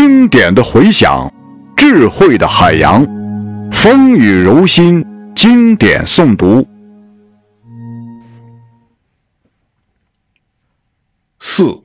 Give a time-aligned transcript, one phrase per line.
[0.00, 1.28] 经典的回响，
[1.76, 3.04] 智慧的海洋，
[3.72, 6.64] 风雨柔心，经典诵读。
[11.40, 11.82] 四，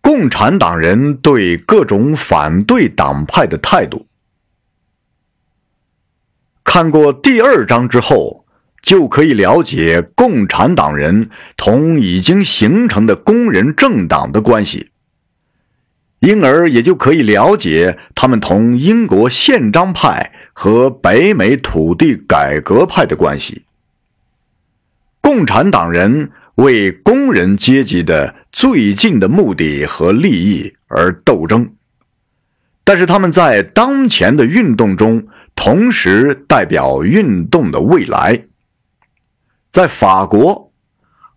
[0.00, 4.06] 共产党人对各种反对党派的态度。
[6.64, 8.46] 看过第二章之后，
[8.80, 11.28] 就可以了解共产党人
[11.58, 14.92] 同已经形成的工人政党的关系。
[16.20, 23.64] 因而也就可以了解他们同英国宪章派和北美土地改革派的关系。
[25.20, 31.74] 共产党人为工人阶级的最近的目的和利益而斗争，
[32.82, 38.46] 但是他们在当前的运动中，同时代表运动的未来。
[39.70, 40.72] 在法国，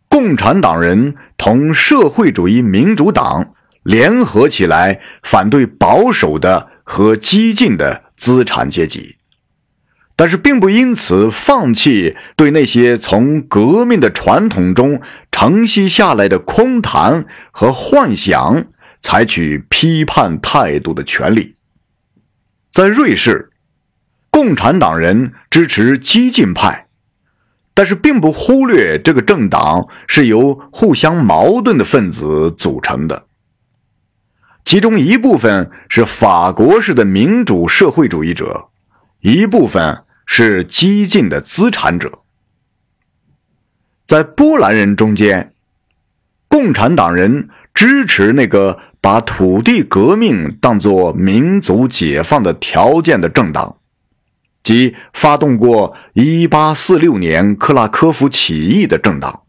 [0.08, 3.53] 共产党人同社会主义民主党。
[3.84, 9.16] 联合起来反对保守的和激进的资产阶级，
[10.16, 18.66] 但是并不因此放弃对那些从革命的传统中承袭下来的空谈和幻想
[19.02, 21.56] 采取批判态度的权利。
[22.69, 23.50] 在瑞士，
[24.30, 26.88] 共产党人支持激进派，
[27.73, 33.25] 但是并不忽略这个政党是由互相矛盾的分子组成的。
[34.72, 38.69] 其中一部分是法国式的民主社会主义者，
[39.19, 42.19] 一部分是激进的资产者。
[44.08, 45.53] 在波兰人中间，
[46.47, 53.75] 共产党人支持那个把土地革命当作民族解放的条件的政党，
[54.63, 59.41] 即发动过1846年克拉科夫起义的政党。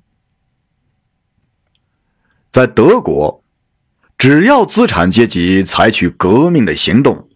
[2.51, 3.42] 在德国。
[4.23, 7.29] 只要资产阶级采取革命的行动，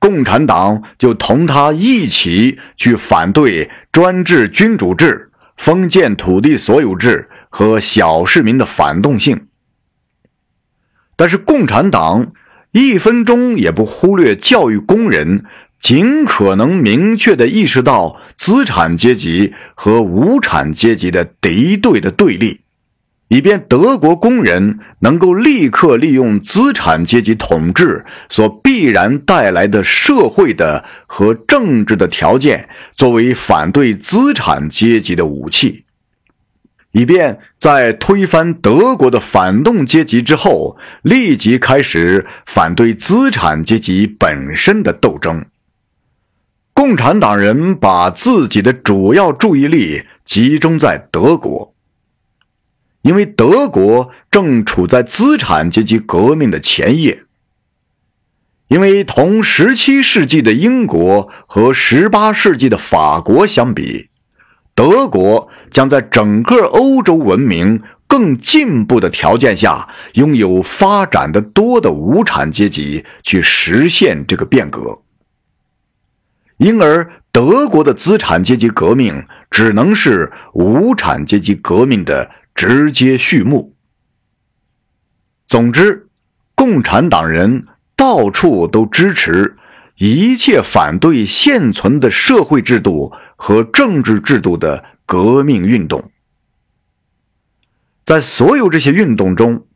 [0.00, 9.46] 共产党就同他一起去反对专制君主制、封建土地所有制和小市民的反动性。
[11.14, 12.32] 但是，共产党
[12.72, 15.44] 一分钟也不忽略教育工人，
[15.78, 22.61] 尽可能明确地意识到资产阶级和无产阶级的敌对的对立。
[23.32, 35.84] 以便德国工人能够立刻利用资产阶级统治所必然带来的社会的和政治的条件，作为反对资产阶级的武器，
[36.90, 45.46] 以便在推翻德国的反动阶级之后，立即开始反对资产阶级本身的斗争。
[46.74, 51.72] 共产党人把自己的主要注意力集中在德国。
[53.02, 57.24] 因为德国正处在资产阶级革命的前夜，
[58.68, 64.08] 因为同17世纪的英国和18世纪的法国相比，
[64.76, 75.02] 德国将在整个欧洲文明更进步的条件下，拥有发展的多的无产阶级去实现这个变革，
[76.58, 82.30] 因而德国的资产阶级革命只能是无产阶级革命的。
[82.54, 83.74] 直接序幕。
[85.46, 86.08] 总之，
[86.54, 89.56] 共产党人到处都支持
[89.96, 96.10] 一切反对现存的社会制度和政治制度的革命运动。
[98.02, 99.66] 在所有这些运动中，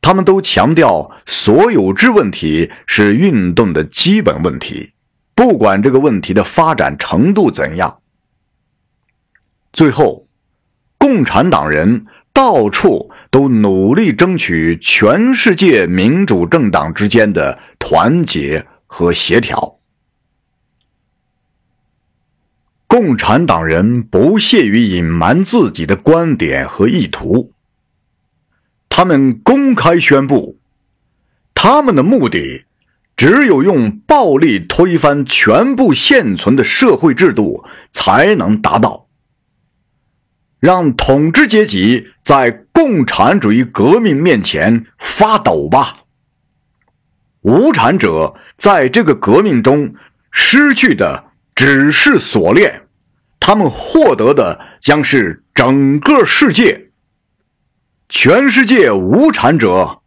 [0.00, 4.92] 他们都强调所有制问题是运动的基本问题，
[5.34, 8.00] 不管这个问题的发展程度怎样。
[9.72, 10.21] 最后。
[11.12, 19.76] 共产党人到处都努力争取全世界民主政党之间的团结和协调。
[22.86, 27.52] 共产党人不屑于隐瞒自己的观点和意图，
[28.88, 30.56] 他们公开宣布，
[31.54, 32.64] 他们的目的
[33.14, 39.08] 只有用暴力推翻全部现存的社会制度才能达到。
[40.62, 46.04] 让统治阶级在共产主义革命面前发抖吧！
[47.40, 49.92] 无产者在这个革命中
[50.30, 51.24] 失去的
[51.56, 52.86] 只是锁链，
[53.40, 56.90] 他们获得的将是整个世界。
[58.08, 60.02] 全世界无产者，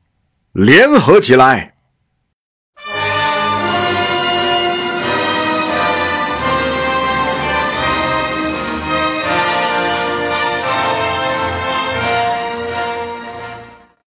[0.53, 1.74] 联合起来！